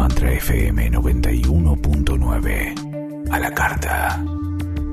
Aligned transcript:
Mantra 0.00 0.32
FM 0.32 0.90
91.9. 0.92 3.28
A 3.30 3.38
la 3.38 3.52
carta. 3.52 4.24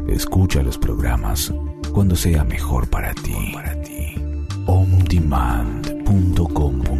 Escucha 0.10 0.62
los 0.62 0.78
programas 0.78 1.54
cuando 1.94 2.18
sea 2.18 2.44
mejor 2.44 2.89
para 2.89 3.13
ti. 3.13 3.55
ondemand.com.ar 4.65 6.96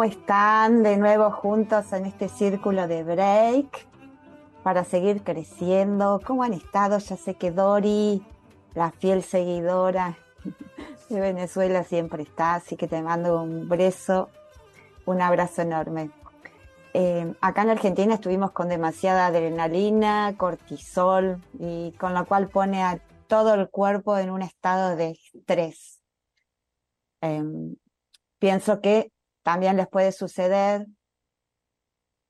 ¿cómo 0.00 0.10
están? 0.10 0.82
De 0.82 0.96
nuevo 0.96 1.30
juntos 1.30 1.92
en 1.92 2.06
este 2.06 2.30
círculo 2.30 2.88
de 2.88 3.04
break 3.04 3.86
para 4.62 4.82
seguir 4.82 5.22
creciendo. 5.22 6.22
¿Cómo 6.26 6.42
han 6.42 6.54
estado? 6.54 6.96
Ya 6.96 7.18
sé 7.18 7.34
que 7.34 7.50
Dori, 7.50 8.24
la 8.72 8.92
fiel 8.92 9.22
seguidora 9.22 10.16
de 11.10 11.20
Venezuela, 11.20 11.84
siempre 11.84 12.22
está, 12.22 12.54
así 12.54 12.76
que 12.76 12.88
te 12.88 13.02
mando 13.02 13.42
un 13.42 13.68
beso, 13.68 14.30
un 15.04 15.20
abrazo 15.20 15.60
enorme. 15.60 16.10
Eh, 16.94 17.34
acá 17.42 17.60
en 17.60 17.68
Argentina 17.68 18.14
estuvimos 18.14 18.52
con 18.52 18.70
demasiada 18.70 19.26
adrenalina, 19.26 20.34
cortisol, 20.38 21.42
y 21.58 21.92
con 22.00 22.14
lo 22.14 22.24
cual 22.24 22.48
pone 22.48 22.82
a 22.82 23.02
todo 23.26 23.52
el 23.52 23.68
cuerpo 23.68 24.16
en 24.16 24.30
un 24.30 24.40
estado 24.40 24.96
de 24.96 25.10
estrés. 25.10 26.00
Em, 27.20 27.76
pienso 28.38 28.80
que 28.80 29.12
también 29.50 29.76
les 29.76 29.88
puede 29.88 30.12
suceder 30.12 30.86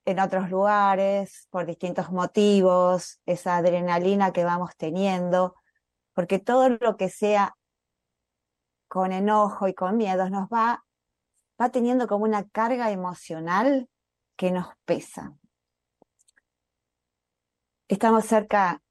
en 0.05 0.19
otros 0.19 0.49
lugares 0.49 1.47
por 1.51 1.67
distintos 1.67 2.11
motivos, 2.11 3.21
esa 3.27 3.57
adrenalina 3.57 4.33
que 4.33 4.43
vamos 4.43 4.71
teniendo, 4.75 5.53
porque 6.13 6.39
todo 6.39 6.69
lo 6.69 6.97
que 6.97 7.09
sea 7.09 7.55
con 8.87 9.11
enojo 9.11 9.67
y 9.67 9.75
con 9.75 9.97
miedos 9.97 10.31
nos 10.31 10.47
va, 10.49 10.83
va 11.61 11.69
teniendo 11.69 12.07
como 12.07 12.23
una 12.23 12.49
carga 12.49 12.89
emocional 12.89 13.87
que 14.35 14.49
nos 14.49 14.69
pesa. 14.85 15.37
Estamos 17.87 18.25
cerca 18.25 18.81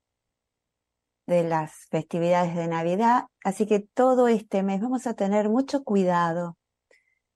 de 1.27 1.43
las 1.43 1.73
festividades 1.91 2.55
de 2.55 2.69
Navidad, 2.69 3.25
así 3.43 3.67
que 3.67 3.81
todo 3.81 4.29
este 4.29 4.63
mes 4.63 4.81
vamos 4.81 5.09
a 5.09 5.15
tener 5.15 5.49
mucho 5.49 5.83
cuidado 5.83 6.60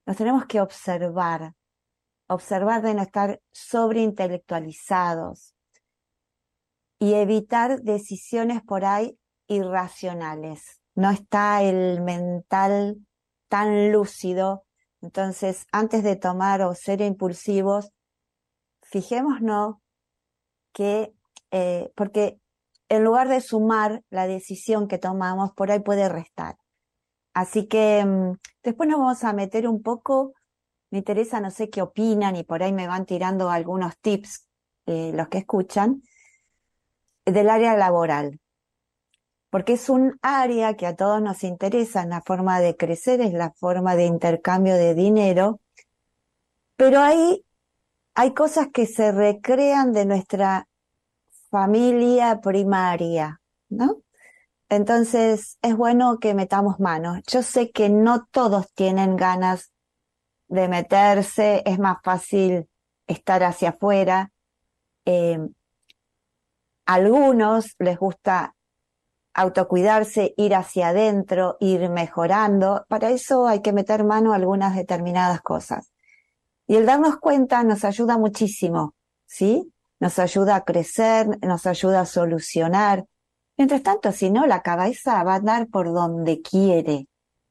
nos 0.05 0.17
tenemos 0.17 0.45
que 0.45 0.61
observar, 0.61 1.53
observar 2.27 2.81
de 2.81 2.93
no 2.93 3.01
estar 3.01 3.41
sobreintelectualizados 3.51 5.55
y 6.99 7.13
evitar 7.13 7.81
decisiones 7.81 8.61
por 8.63 8.85
ahí 8.85 9.17
irracionales. 9.47 10.81
No 10.95 11.11
está 11.11 11.61
el 11.61 12.01
mental 12.01 12.97
tan 13.49 13.91
lúcido. 13.91 14.65
Entonces, 15.01 15.65
antes 15.71 16.03
de 16.03 16.15
tomar 16.15 16.61
o 16.61 16.73
ser 16.73 17.01
impulsivos, 17.01 17.91
fijémonos 18.81 19.75
que, 20.73 21.13
eh, 21.51 21.91
porque 21.95 22.39
en 22.89 23.03
lugar 23.03 23.27
de 23.27 23.41
sumar 23.41 24.03
la 24.09 24.27
decisión 24.27 24.87
que 24.87 24.97
tomamos, 24.97 25.51
por 25.53 25.71
ahí 25.71 25.79
puede 25.79 26.09
restar. 26.09 26.57
Así 27.35 27.67
que 27.67 28.03
mm, 28.03 28.37
después 28.63 28.89
nos 28.89 28.97
vamos 28.97 29.23
a 29.25 29.33
meter 29.33 29.67
un 29.67 29.83
poco, 29.83 30.33
me 30.89 30.99
interesa, 30.99 31.41
no 31.41 31.51
sé 31.51 31.69
qué 31.69 31.81
opinan 31.81 32.37
y 32.37 32.43
por 32.43 32.63
ahí 32.63 32.71
me 32.71 32.87
van 32.87 33.05
tirando 33.05 33.49
algunos 33.49 33.97
tips 33.99 34.47
eh, 34.85 35.11
los 35.13 35.27
que 35.27 35.39
escuchan, 35.39 36.01
del 37.25 37.49
área 37.49 37.75
laboral. 37.75 38.39
Porque 39.49 39.73
es 39.73 39.89
un 39.89 40.17
área 40.21 40.75
que 40.75 40.87
a 40.87 40.95
todos 40.95 41.21
nos 41.21 41.43
interesa, 41.43 42.05
la 42.05 42.21
forma 42.21 42.61
de 42.61 42.77
crecer, 42.77 43.19
es 43.19 43.33
la 43.33 43.51
forma 43.51 43.97
de 43.97 44.05
intercambio 44.05 44.75
de 44.75 44.95
dinero, 44.95 45.59
pero 46.77 47.01
ahí 47.01 47.43
hay 48.13 48.33
cosas 48.33 48.69
que 48.73 48.85
se 48.85 49.11
recrean 49.11 49.91
de 49.91 50.05
nuestra 50.05 50.69
familia 51.49 52.39
primaria, 52.39 53.41
¿no? 53.67 54.04
Entonces 54.69 55.57
es 55.61 55.75
bueno 55.75 56.17
que 56.19 56.33
metamos 56.33 56.79
manos. 56.79 57.19
Yo 57.27 57.43
sé 57.43 57.71
que 57.71 57.89
no 57.89 58.25
todos 58.25 58.73
tienen 58.73 59.15
ganas 59.15 59.71
de 60.47 60.67
meterse, 60.67 61.61
es 61.65 61.79
más 61.79 61.97
fácil 62.03 62.67
estar 63.07 63.43
hacia 63.43 63.69
afuera. 63.69 64.31
Eh, 65.05 65.39
algunos 66.85 67.75
les 67.79 67.97
gusta 67.97 68.55
autocuidarse, 69.33 70.33
ir 70.37 70.55
hacia 70.55 70.89
adentro, 70.89 71.57
ir 71.59 71.89
mejorando. 71.89 72.85
Para 72.87 73.09
eso 73.09 73.47
hay 73.47 73.61
que 73.61 73.73
meter 73.73 74.03
mano 74.03 74.31
a 74.31 74.37
algunas 74.37 74.75
determinadas 74.75 75.41
cosas. 75.41 75.91
Y 76.67 76.77
el 76.77 76.85
darnos 76.85 77.17
cuenta 77.17 77.63
nos 77.63 77.83
ayuda 77.83 78.17
muchísimo, 78.17 78.95
¿sí? 79.25 79.71
Nos 79.99 80.19
ayuda 80.19 80.55
a 80.55 80.63
crecer, 80.63 81.27
nos 81.41 81.67
ayuda 81.67 82.01
a 82.01 82.05
solucionar, 82.05 83.05
Mientras 83.57 83.83
tanto, 83.83 84.11
si 84.11 84.29
no, 84.29 84.45
la 84.47 84.61
cabeza 84.61 85.23
va 85.23 85.33
a 85.33 85.37
andar 85.37 85.67
por 85.67 85.93
donde 85.93 86.41
quiere, 86.41 87.07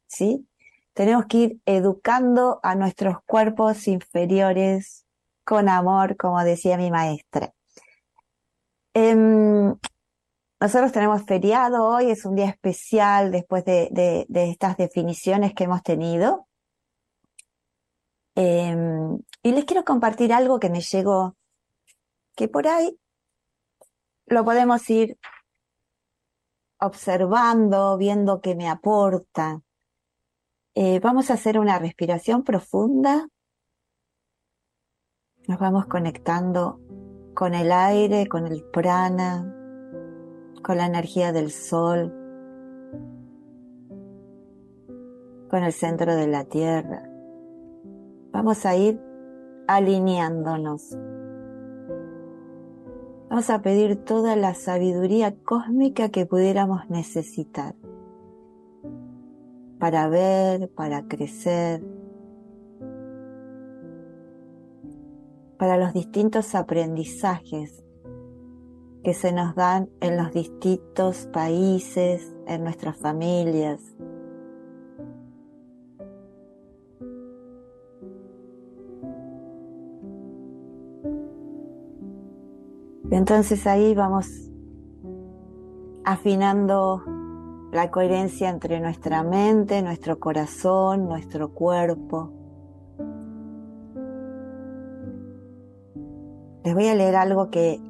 ¿sí? 0.06 0.46
Tenemos 0.92 1.26
que 1.26 1.36
ir 1.38 1.60
educando 1.64 2.60
a 2.62 2.74
nuestros 2.74 3.16
cuerpos 3.26 3.88
inferiores 3.88 5.06
con 5.44 5.68
amor, 5.68 6.16
como 6.16 6.42
decía 6.44 6.76
mi 6.76 6.90
maestra. 6.90 7.52
Em, 8.94 9.74
nosotros 10.60 10.92
tenemos 10.92 11.24
feriado 11.24 11.84
hoy, 11.84 12.10
es 12.10 12.24
un 12.24 12.36
día 12.36 12.48
especial 12.48 13.32
después 13.32 13.64
de, 13.64 14.26
estas 14.30 14.76
definiciones 14.76 15.52
que 15.52 15.64
hemos 15.64 15.82
tenido. 15.82 16.46
Em, 18.36 19.18
y 19.42 19.52
les 19.52 19.64
quiero 19.64 19.84
compartir 19.84 20.32
algo 20.32 20.60
que 20.60 20.70
me 20.70 20.80
llegó, 20.80 21.36
que 22.36 22.48
por 22.48 22.66
ahí 22.68 22.98
lo 24.26 24.44
podemos 24.44 24.88
ir 24.90 25.18
observando, 26.80 27.96
viendo 27.96 28.40
qué 28.40 28.54
me 28.54 28.68
aporta. 28.68 29.62
Eh, 30.74 31.00
vamos 31.00 31.30
a 31.30 31.34
hacer 31.34 31.58
una 31.58 31.78
respiración 31.78 32.42
profunda. 32.42 33.28
Nos 35.46 35.58
vamos 35.58 35.86
conectando 35.86 36.80
con 37.34 37.54
el 37.54 37.70
aire, 37.70 38.26
con 38.28 38.46
el 38.46 38.64
prana, 38.64 39.54
con 40.62 40.78
la 40.78 40.86
energía 40.86 41.32
del 41.32 41.50
sol, 41.50 42.12
con 45.50 45.62
el 45.62 45.72
centro 45.72 46.16
de 46.16 46.26
la 46.26 46.44
tierra. 46.44 47.08
Vamos 48.32 48.64
a 48.66 48.74
ir 48.74 49.00
alineándonos 49.68 50.96
Vamos 53.28 53.50
a 53.50 53.62
pedir 53.62 53.96
toda 54.04 54.36
la 54.36 54.54
sabiduría 54.54 55.34
cósmica 55.44 56.10
que 56.10 56.26
pudiéramos 56.26 56.88
necesitar 56.90 57.74
para 59.78 60.08
ver, 60.08 60.70
para 60.70 61.08
crecer, 61.08 61.82
para 65.58 65.76
los 65.76 65.92
distintos 65.92 66.54
aprendizajes 66.54 67.84
que 69.02 69.14
se 69.14 69.32
nos 69.32 69.54
dan 69.54 69.90
en 70.00 70.16
los 70.16 70.32
distintos 70.32 71.26
países, 71.32 72.34
en 72.46 72.64
nuestras 72.64 72.96
familias. 72.96 73.80
Entonces 83.14 83.64
ahí 83.68 83.94
vamos 83.94 84.26
afinando 86.04 87.04
la 87.70 87.92
coherencia 87.92 88.50
entre 88.50 88.80
nuestra 88.80 89.22
mente, 89.22 89.82
nuestro 89.82 90.18
corazón, 90.18 91.06
nuestro 91.06 91.54
cuerpo. 91.54 92.32
Les 96.64 96.74
voy 96.74 96.88
a 96.88 96.96
leer 96.96 97.14
algo 97.14 97.50
que, 97.50 97.80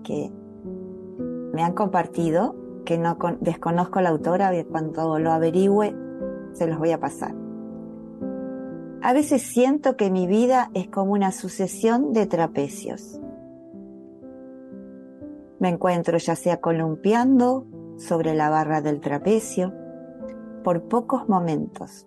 me 1.55 1.63
han 1.63 1.73
compartido, 1.73 2.55
que 2.85 2.99
no 2.99 3.17
desconozco 3.41 4.03
la 4.03 4.11
autora, 4.11 4.53
cuando 4.71 5.19
lo 5.19 5.33
averigüe 5.33 5.97
se 6.53 6.67
los 6.67 6.79
voy 6.79 6.91
a 6.91 7.01
pasar. 7.01 7.35
A 9.01 9.15
veces 9.15 9.41
siento 9.41 9.97
que 9.97 10.11
mi 10.11 10.27
vida 10.27 10.71
es 10.75 10.89
como 10.89 11.13
una 11.13 11.33
sucesión 11.33 12.13
de 12.13 12.27
trapecios. 12.27 13.23
Me 15.65 15.71
encuentro 15.71 16.19
ya 16.19 16.37
sea 16.37 16.61
columpiando 16.61 17.65
sobre 17.97 18.35
la 18.35 18.51
barra 18.51 18.83
del 18.83 19.01
trapecio 19.01 19.73
por 20.63 20.89
pocos 20.89 21.27
momentos. 21.27 22.07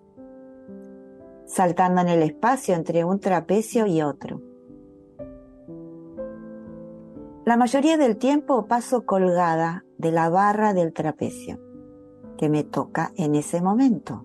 saltando 1.44 2.02
en 2.02 2.08
el 2.08 2.22
espacio 2.22 2.76
entre 2.76 3.04
un 3.04 3.18
trapecio 3.18 3.86
y 3.86 4.00
otro. 4.00 4.40
La 7.44 7.56
mayoría 7.56 7.96
del 7.96 8.16
tiempo 8.16 8.66
paso 8.66 9.04
colgada 9.04 9.84
de 9.96 10.12
la 10.12 10.28
barra 10.28 10.72
del 10.72 10.92
trapecio 10.92 11.58
que 12.36 12.48
me 12.48 12.62
toca 12.62 13.10
en 13.16 13.34
ese 13.34 13.60
momento. 13.60 14.24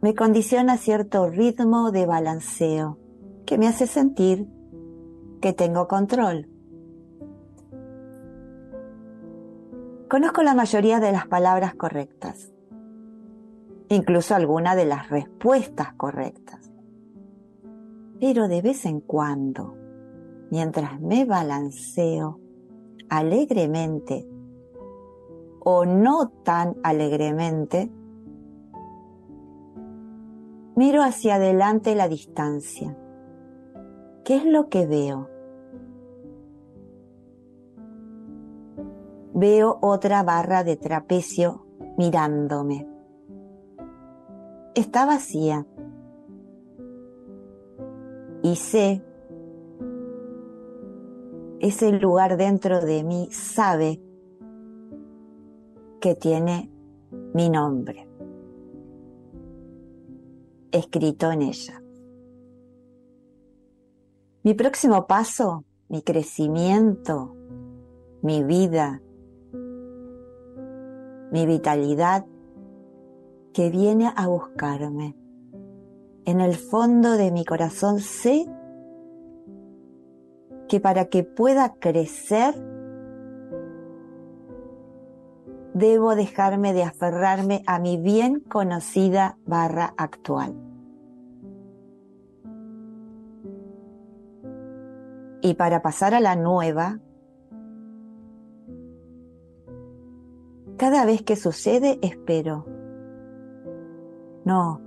Me 0.00 0.14
condiciona 0.14 0.76
cierto 0.76 1.28
ritmo 1.28 1.90
de 1.90 2.06
balanceo 2.06 2.98
que 3.46 3.56
me 3.56 3.68
hace 3.68 3.86
sentir 3.86 4.46
que 5.40 5.52
tengo 5.52 5.86
control. 5.86 6.50
Conozco 10.10 10.42
la 10.42 10.54
mayoría 10.54 11.00
de 11.00 11.12
las 11.12 11.26
palabras 11.26 11.74
correctas, 11.74 12.52
incluso 13.88 14.34
alguna 14.34 14.74
de 14.74 14.84
las 14.84 15.08
respuestas 15.08 15.94
correctas. 15.94 16.72
Pero 18.20 18.48
de 18.48 18.62
vez 18.62 18.84
en 18.86 19.00
cuando, 19.00 19.76
mientras 20.50 21.00
me 21.00 21.24
balanceo 21.24 22.40
alegremente 23.08 24.28
o 25.60 25.84
no 25.84 26.28
tan 26.28 26.76
alegremente, 26.82 27.90
miro 30.76 31.02
hacia 31.02 31.36
adelante 31.36 31.94
la 31.94 32.08
distancia. 32.08 32.96
¿Qué 34.26 34.36
es 34.38 34.44
lo 34.44 34.68
que 34.68 34.86
veo? 34.86 35.30
veo 39.36 39.78
otra 39.82 40.22
barra 40.22 40.64
de 40.64 40.76
trapecio 40.76 41.66
mirándome. 41.98 42.88
Está 44.74 45.04
vacía. 45.04 45.66
Y 48.42 48.56
sé, 48.56 49.04
ese 51.60 51.92
lugar 51.92 52.38
dentro 52.38 52.80
de 52.80 53.04
mí 53.04 53.28
sabe 53.30 54.00
que 56.00 56.14
tiene 56.14 56.70
mi 57.34 57.50
nombre 57.50 58.08
escrito 60.72 61.30
en 61.30 61.42
ella. 61.42 61.82
Mi 64.46 64.54
próximo 64.54 65.08
paso, 65.08 65.64
mi 65.88 66.02
crecimiento, 66.02 67.34
mi 68.22 68.44
vida, 68.44 69.02
mi 71.32 71.46
vitalidad 71.46 72.24
que 73.52 73.70
viene 73.70 74.12
a 74.14 74.28
buscarme. 74.28 75.16
En 76.26 76.40
el 76.40 76.54
fondo 76.54 77.16
de 77.16 77.32
mi 77.32 77.44
corazón 77.44 77.98
sé 77.98 78.46
que 80.68 80.78
para 80.78 81.06
que 81.06 81.24
pueda 81.24 81.74
crecer 81.80 82.54
debo 85.74 86.14
dejarme 86.14 86.72
de 86.72 86.84
aferrarme 86.84 87.64
a 87.66 87.80
mi 87.80 87.96
bien 87.96 88.38
conocida 88.38 89.38
barra 89.44 89.92
actual. 89.96 90.65
Y 95.46 95.54
para 95.54 95.80
pasar 95.80 96.12
a 96.12 96.18
la 96.18 96.34
nueva, 96.34 96.98
Cada 100.76 101.06
vez 101.06 101.22
que 101.22 101.36
sucede, 101.36 101.98
espero. 102.02 102.66
No, 104.44 104.82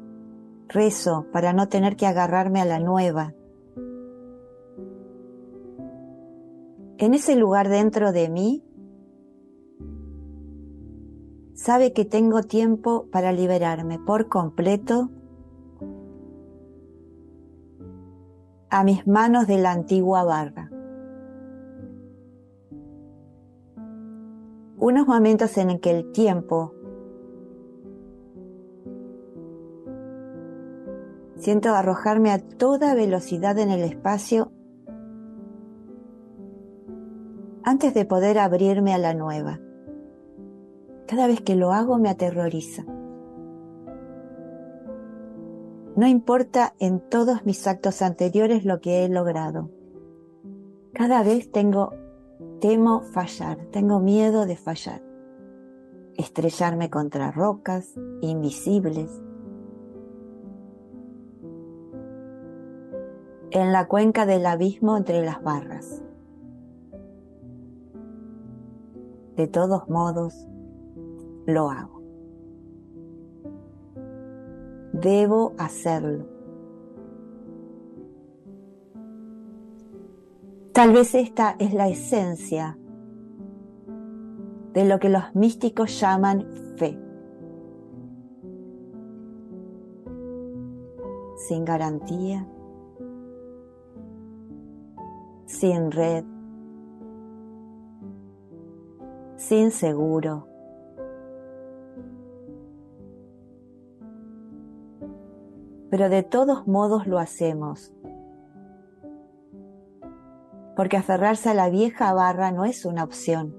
rezo 0.68 1.26
para 1.34 1.52
no 1.52 1.68
tener 1.68 1.96
que 1.96 2.06
agarrarme 2.06 2.62
a 2.62 2.66
la 2.66 2.80
nueva. 2.80 3.34
En 7.00 7.14
ese 7.16 7.36
lugar 7.36 7.70
dentro 7.70 8.12
de 8.12 8.30
mí, 8.30 8.64
sabe 11.56 11.92
que 11.92 12.06
tengo 12.06 12.44
tiempo 12.44 13.08
para 13.12 13.32
liberarme 13.32 13.98
por 13.98 14.28
completo 14.28 15.10
a 18.70 18.84
mis 18.84 19.08
manos 19.08 19.48
de 19.48 19.58
la 19.58 19.72
antigua 19.72 20.24
barra. 20.24 20.70
unos 24.80 25.08
momentos 25.08 25.58
en 25.58 25.70
el 25.70 25.80
que 25.82 25.92
el 25.92 26.12
tiempo 26.12 26.74
siento 31.36 31.76
arrojarme 31.76 32.32
a 32.32 32.40
toda 32.40 32.96
velocidad 32.96 33.58
en 33.60 33.70
el 33.70 33.82
espacio 33.82 34.52
antes 37.64 37.94
de 37.94 38.06
poder 38.06 38.40
abrirme 38.40 38.94
a 38.94 38.98
la 38.98 39.14
nueva. 39.14 39.60
Cada 41.08 41.28
vez 41.28 41.42
que 41.42 41.56
lo 41.56 41.74
hago 41.74 41.98
me 41.98 42.10
aterroriza. 42.10 42.86
No 46.00 46.08
importa 46.08 46.76
en 46.80 47.02
todos 47.02 47.46
mis 47.46 47.68
actos 47.68 48.02
anteriores 48.02 48.64
lo 48.64 48.80
que 48.80 49.04
he 49.04 49.10
logrado. 49.10 49.70
Cada 50.94 51.24
vez 51.24 51.52
tengo 51.52 51.92
Temo 52.62 53.02
fallar, 53.02 53.66
tengo 53.66 54.00
miedo 54.00 54.46
de 54.46 54.56
fallar, 54.56 55.04
estrellarme 56.16 56.90
contra 56.90 57.32
rocas 57.32 58.00
invisibles. 58.22 59.12
En 63.52 63.74
la 63.74 63.90
cuenca 63.90 64.26
del 64.26 64.46
abismo 64.46 64.96
entre 64.96 65.22
las 65.26 65.44
barras. 65.44 66.02
De 69.36 69.48
todos 69.50 69.90
modos, 69.90 70.48
lo 71.46 71.70
hago. 71.70 71.99
Debo 75.02 75.54
hacerlo 75.58 76.40
Tal 80.80 80.94
vez 80.94 81.14
esta 81.14 81.58
es 81.60 81.74
la 81.74 81.90
esencia 81.90 82.78
de 84.72 84.86
lo 84.86 84.98
que 85.00 85.10
los 85.10 85.36
místicos 85.36 86.00
llaman 86.00 86.46
fe. 86.78 86.98
Sin 91.36 91.66
garantía, 91.66 92.48
sin 95.48 95.92
red, 95.92 96.24
sin 99.36 99.72
seguro. 99.72 100.48
Pero 105.90 106.10
de 106.10 106.24
todos 106.24 106.68
modos 106.68 107.08
lo 107.08 107.20
hacemos 107.20 107.94
porque 110.80 110.96
aferrarse 110.96 111.50
a 111.50 111.54
la 111.54 111.70
vieja 111.70 112.14
barra 112.14 112.54
no 112.54 112.64
es 112.64 112.86
una 112.86 113.04
opción. 113.04 113.54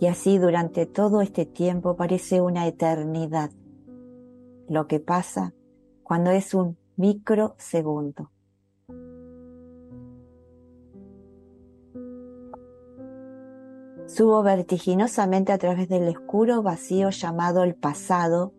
Y 0.00 0.06
así 0.06 0.38
durante 0.38 0.86
todo 0.86 1.20
este 1.20 1.44
tiempo 1.44 1.96
parece 1.96 2.40
una 2.40 2.66
eternidad 2.66 3.50
lo 4.68 4.86
que 4.86 4.98
pasa 4.98 5.52
cuando 6.02 6.30
es 6.30 6.54
un 6.54 6.78
microsegundo. 6.96 8.30
Subo 14.16 14.42
vertiginosamente 14.42 15.52
a 15.52 15.58
través 15.58 15.90
del 15.90 16.08
oscuro 16.08 16.62
vacío 16.62 17.10
llamado 17.10 17.64
el 17.64 17.74
pasado, 17.74 18.54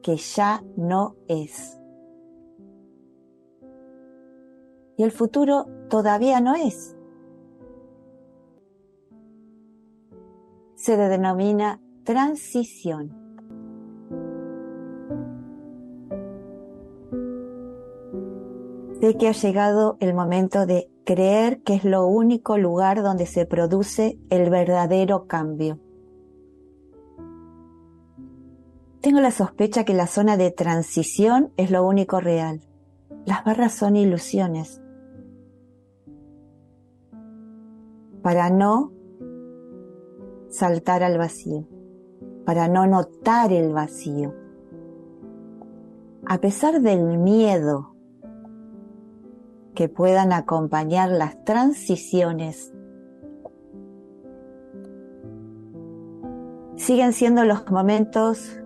que 0.00 0.16
ya 0.16 0.62
no 0.76 1.16
es. 1.26 1.76
Y 4.96 5.02
el 5.02 5.10
futuro 5.10 5.66
todavía 5.90 6.40
no 6.40 6.54
es. 6.54 6.96
Se 10.76 10.96
denomina 10.96 11.80
transición. 12.04 13.10
Sé 19.00 19.16
que 19.16 19.26
ha 19.26 19.32
llegado 19.32 19.96
el 19.98 20.14
momento 20.14 20.64
de 20.64 20.88
creer 21.06 21.62
que 21.62 21.74
es 21.74 21.84
lo 21.84 22.06
único 22.06 22.58
lugar 22.58 23.02
donde 23.02 23.24
se 23.24 23.46
produce 23.46 24.18
el 24.28 24.50
verdadero 24.50 25.26
cambio. 25.26 25.78
Tengo 29.00 29.20
la 29.20 29.30
sospecha 29.30 29.84
que 29.84 29.94
la 29.94 30.08
zona 30.08 30.36
de 30.36 30.50
transición 30.50 31.52
es 31.56 31.70
lo 31.70 31.86
único 31.86 32.20
real, 32.20 32.60
Las 33.24 33.44
barras 33.44 33.72
son 33.72 33.96
ilusiones. 33.96 34.82
Para 38.22 38.50
no 38.50 38.92
saltar 40.48 41.02
al 41.02 41.18
vacío, 41.18 41.66
para 42.44 42.68
no 42.68 42.86
notar 42.86 43.52
el 43.52 43.72
vacío. 43.72 44.34
A 46.26 46.38
pesar 46.38 46.80
del 46.80 47.18
miedo 47.18 47.95
que 49.76 49.88
puedan 49.88 50.32
acompañar 50.32 51.10
las 51.10 51.44
transiciones, 51.44 52.72
siguen 56.74 57.12
siendo 57.12 57.44
los 57.44 57.70
momentos 57.70 58.58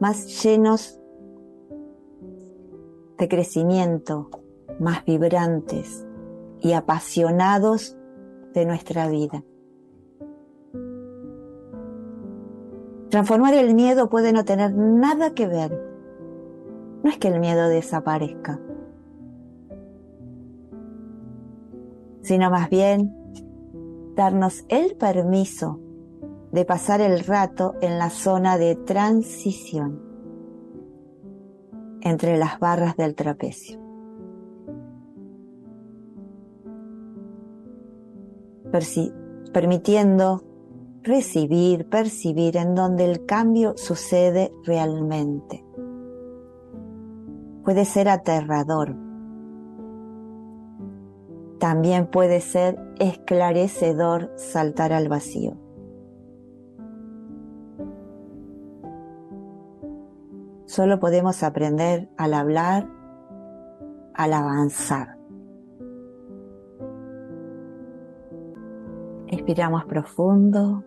más 0.00 0.42
llenos 0.42 1.00
de 3.18 3.28
crecimiento, 3.28 4.30
más 4.78 5.04
vibrantes 5.04 6.06
y 6.60 6.72
apasionados 6.72 7.98
de 8.54 8.66
nuestra 8.66 9.08
vida. 9.08 9.44
Transformar 13.10 13.54
el 13.54 13.74
miedo 13.74 14.08
puede 14.08 14.32
no 14.32 14.44
tener 14.44 14.74
nada 14.74 15.34
que 15.34 15.48
ver. 15.48 15.72
No 17.02 17.10
es 17.10 17.18
que 17.18 17.28
el 17.28 17.40
miedo 17.40 17.68
desaparezca, 17.68 18.60
sino 22.28 22.50
más 22.50 22.68
bien 22.68 23.14
darnos 24.14 24.66
el 24.68 24.96
permiso 24.96 25.80
de 26.52 26.66
pasar 26.66 27.00
el 27.00 27.20
rato 27.20 27.76
en 27.80 27.98
la 27.98 28.10
zona 28.10 28.58
de 28.58 28.76
transición 28.76 30.02
entre 32.02 32.36
las 32.36 32.60
barras 32.60 32.98
del 32.98 33.14
trapecio. 33.14 33.80
permitiendo 39.54 40.42
recibir, 41.02 41.88
percibir 41.88 42.58
en 42.58 42.74
donde 42.74 43.06
el 43.06 43.24
cambio 43.24 43.72
sucede 43.78 44.52
realmente. 44.66 45.64
Puede 47.64 47.86
ser 47.86 48.10
aterrador. 48.10 49.07
También 51.58 52.06
puede 52.06 52.40
ser 52.40 52.78
esclarecedor 53.00 54.32
saltar 54.36 54.92
al 54.92 55.08
vacío. 55.08 55.56
Solo 60.66 61.00
podemos 61.00 61.42
aprender 61.42 62.08
al 62.16 62.34
hablar, 62.34 62.88
al 64.14 64.32
avanzar. 64.32 65.18
Expiramos 69.26 69.84
profundo. 69.86 70.84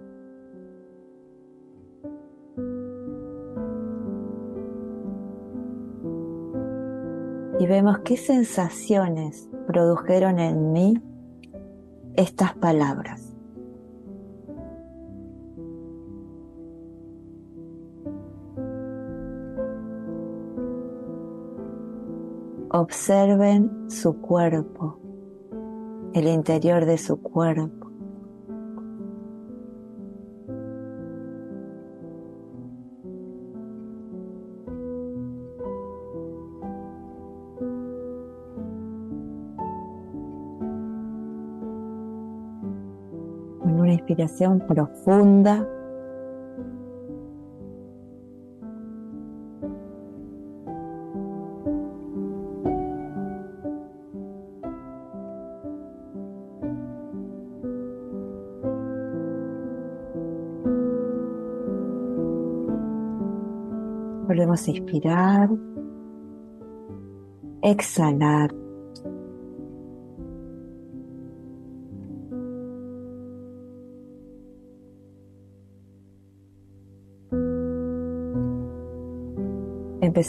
Y 7.60 7.68
vemos 7.68 8.00
qué 8.00 8.18
sensaciones 8.18 9.50
produjeron 9.68 10.39
en 10.39 10.72
mí 10.72 11.01
estas 12.15 12.56
palabras. 12.56 13.27
Observen 22.74 23.89
su 23.89 24.22
cuerpo, 24.22 24.98
el 26.13 26.27
interior 26.27 26.86
de 26.86 26.98
su 26.98 27.22
cuerpo. 27.22 27.81
Respiración 44.12 44.60
profunda. 44.68 45.68
Volvemos 64.27 64.68
a 64.68 64.72
inspirar, 64.72 65.50
exhalar. 67.62 68.61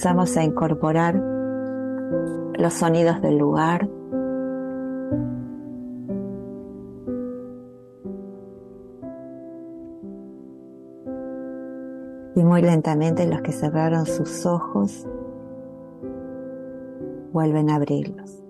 Empezamos 0.03 0.37
a 0.37 0.43
incorporar 0.43 1.15
los 1.15 2.73
sonidos 2.73 3.23
del 3.23 3.39
lugar. 3.39 3.89
Y 12.35 12.43
muy 12.43 12.63
lentamente 12.63 13.29
los 13.29 13.43
que 13.43 13.53
cerraron 13.53 14.07
sus 14.07 14.45
ojos 14.45 15.07
vuelven 17.33 17.71
a 17.71 17.77
abrirlos. 17.77 18.43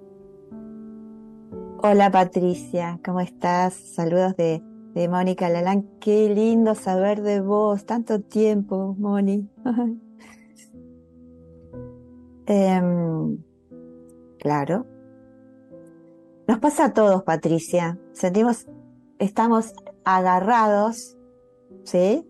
Hola 1.83 2.11
Patricia, 2.11 2.99
¿cómo 3.05 3.21
estás? 3.21 3.75
Saludos 3.75 4.37
de, 4.37 4.63
de 4.95 5.07
Mónica 5.07 5.51
Lalán. 5.51 5.87
Qué 6.01 6.33
lindo 6.35 6.75
saber 6.75 7.21
de 7.21 7.43
vos. 7.43 7.85
Tanto 7.85 8.23
tiempo, 8.23 8.97
Moni. 8.99 9.51
Em, 12.47 13.39
claro. 14.39 14.87
Nos 16.49 16.59
pasa 16.59 16.87
a 16.87 16.93
todos, 16.93 17.23
Patricia. 17.23 17.99
Sentimos, 18.13 18.67
estamos 19.19 19.73
agarrados, 20.05 21.17
¿sí? 21.85 22.27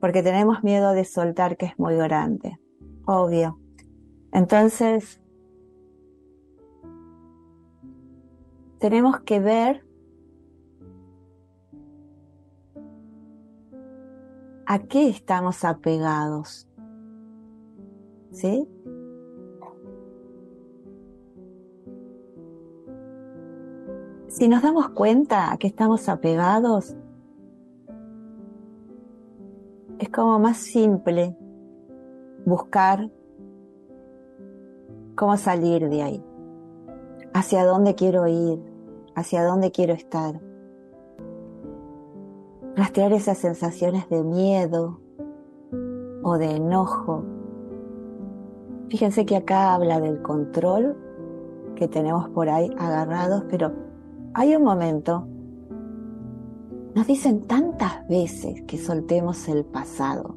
Porque 0.00 0.22
tenemos 0.22 0.62
miedo 0.64 0.92
de 0.92 1.04
soltar, 1.04 1.56
que 1.56 1.66
es 1.66 1.78
muy 1.78 1.94
grande. 1.96 2.58
Obvio. 3.06 3.60
Entonces, 4.32 5.20
tenemos 8.78 9.20
que 9.20 9.40
ver 9.40 9.84
a 14.66 14.78
qué 14.78 15.08
estamos 15.08 15.64
apegados. 15.64 16.69
¿Sí? 18.32 18.68
Si 24.28 24.48
nos 24.48 24.62
damos 24.62 24.90
cuenta 24.90 25.56
que 25.58 25.66
estamos 25.66 26.08
apegados, 26.08 26.96
es 29.98 30.08
como 30.08 30.38
más 30.38 30.58
simple 30.58 31.36
buscar 32.46 33.10
cómo 35.16 35.36
salir 35.36 35.88
de 35.88 36.02
ahí, 36.02 36.24
hacia 37.34 37.66
dónde 37.66 37.94
quiero 37.96 38.28
ir, 38.28 38.62
hacia 39.14 39.44
dónde 39.44 39.72
quiero 39.72 39.94
estar. 39.94 40.40
Rastrear 42.76 43.12
esas 43.12 43.36
sensaciones 43.36 44.08
de 44.08 44.22
miedo 44.22 45.00
o 46.22 46.38
de 46.38 46.56
enojo 46.56 47.24
Fíjense 48.90 49.24
que 49.24 49.36
acá 49.36 49.72
habla 49.72 50.00
del 50.00 50.20
control 50.20 50.96
que 51.76 51.86
tenemos 51.86 52.28
por 52.30 52.48
ahí 52.48 52.68
agarrados, 52.76 53.44
pero 53.48 53.72
hay 54.34 54.56
un 54.56 54.64
momento, 54.64 55.28
nos 56.96 57.06
dicen 57.06 57.42
tantas 57.42 58.06
veces 58.08 58.62
que 58.62 58.78
soltemos 58.78 59.48
el 59.48 59.64
pasado. 59.64 60.34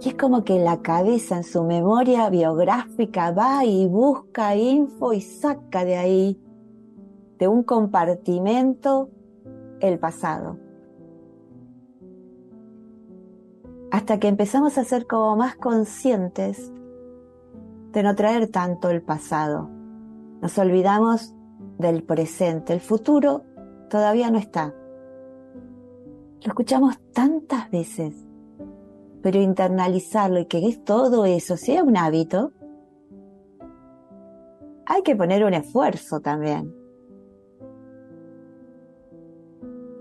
Y 0.00 0.08
es 0.08 0.14
como 0.14 0.42
que 0.42 0.58
la 0.58 0.80
cabeza 0.80 1.36
en 1.36 1.44
su 1.44 1.62
memoria 1.64 2.30
biográfica 2.30 3.30
va 3.30 3.66
y 3.66 3.86
busca 3.86 4.56
info 4.56 5.12
y 5.12 5.20
saca 5.20 5.84
de 5.84 5.96
ahí, 5.98 6.40
de 7.38 7.46
un 7.46 7.62
compartimento, 7.62 9.10
el 9.80 9.98
pasado. 9.98 10.56
Hasta 13.92 14.18
que 14.18 14.26
empezamos 14.26 14.78
a 14.78 14.84
ser 14.84 15.06
como 15.06 15.36
más 15.36 15.54
conscientes 15.54 16.72
de 17.92 18.02
no 18.02 18.14
traer 18.14 18.48
tanto 18.48 18.88
el 18.88 19.02
pasado. 19.02 19.68
Nos 20.40 20.56
olvidamos 20.56 21.34
del 21.76 22.02
presente, 22.02 22.72
el 22.72 22.80
futuro 22.80 23.44
todavía 23.90 24.30
no 24.30 24.38
está. 24.38 24.74
Lo 26.40 26.48
escuchamos 26.48 26.98
tantas 27.12 27.70
veces, 27.70 28.14
pero 29.20 29.38
internalizarlo 29.38 30.40
y 30.40 30.46
que 30.46 30.66
es 30.66 30.82
todo 30.82 31.26
eso 31.26 31.58
sea 31.58 31.84
un 31.84 31.98
hábito, 31.98 32.52
hay 34.86 35.02
que 35.02 35.14
poner 35.14 35.44
un 35.44 35.52
esfuerzo 35.52 36.20
también. 36.20 36.74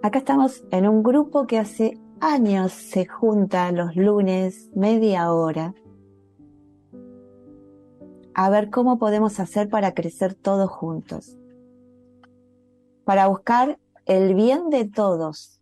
Acá 0.01 0.19
estamos 0.19 0.63
en 0.71 0.87
un 0.87 1.03
grupo 1.03 1.45
que 1.45 1.59
hace 1.59 1.99
años 2.21 2.71
se 2.71 3.07
junta 3.07 3.71
los 3.71 3.95
lunes 3.95 4.69
media 4.75 5.33
hora. 5.33 5.73
A 8.33 8.49
ver 8.49 8.69
cómo 8.69 8.99
podemos 8.99 9.39
hacer 9.39 9.69
para 9.69 9.93
crecer 9.93 10.35
todos 10.35 10.69
juntos, 10.69 11.35
para 13.03 13.27
buscar 13.27 13.79
el 14.05 14.35
bien 14.35 14.69
de 14.69 14.85
todos, 14.85 15.61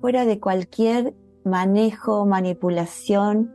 fuera 0.00 0.26
de 0.26 0.40
cualquier 0.40 1.14
manejo, 1.44 2.26
manipulación. 2.26 3.54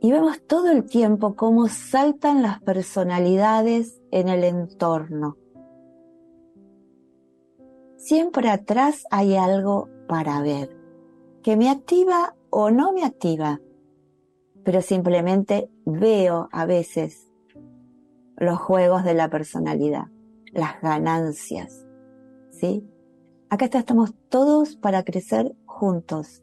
Y 0.00 0.12
vemos 0.12 0.40
todo 0.46 0.70
el 0.70 0.84
tiempo 0.84 1.34
cómo 1.34 1.68
saltan 1.68 2.42
las 2.42 2.60
personalidades 2.60 4.00
en 4.12 4.28
el 4.28 4.44
entorno 4.44 5.38
siempre 7.98 8.48
atrás 8.48 9.04
hay 9.10 9.36
algo 9.36 9.88
para 10.08 10.40
ver, 10.40 10.74
que 11.42 11.56
me 11.56 11.68
activa 11.68 12.34
o 12.48 12.70
no 12.70 12.92
me 12.92 13.04
activa, 13.04 13.60
pero 14.64 14.80
simplemente 14.80 15.68
veo 15.84 16.48
a 16.52 16.64
veces 16.64 17.30
los 18.36 18.58
juegos 18.58 19.04
de 19.04 19.14
la 19.14 19.28
personalidad, 19.28 20.06
las 20.52 20.80
ganancias, 20.80 21.86
¿sí? 22.50 22.88
Acá 23.50 23.66
estamos 23.66 24.14
todos 24.28 24.76
para 24.76 25.02
crecer 25.02 25.54
juntos. 25.66 26.42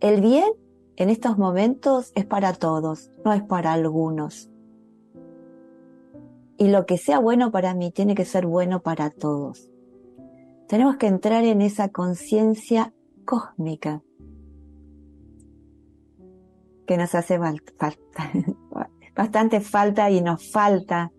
El 0.00 0.20
bien 0.20 0.52
en 0.96 1.08
estos 1.08 1.38
momentos 1.38 2.12
es 2.14 2.26
para 2.26 2.52
todos, 2.52 3.10
no 3.24 3.32
es 3.32 3.42
para 3.42 3.72
algunos. 3.72 4.50
Y 6.58 6.68
lo 6.68 6.86
que 6.86 6.98
sea 6.98 7.18
bueno 7.18 7.50
para 7.50 7.74
mí 7.74 7.90
tiene 7.90 8.14
que 8.14 8.24
ser 8.24 8.46
bueno 8.46 8.82
para 8.82 9.10
todos. 9.10 9.71
Tenemos 10.72 10.96
que 10.96 11.06
entrar 11.06 11.44
en 11.44 11.60
esa 11.60 11.90
conciencia 11.90 12.94
cósmica 13.26 14.02
que 16.86 16.96
nos 16.96 17.14
hace 17.14 17.38
falta, 17.38 17.92
bastante 19.14 19.60
falta 19.60 20.10
y 20.10 20.22
nos 20.22 20.50
falta 20.50 21.12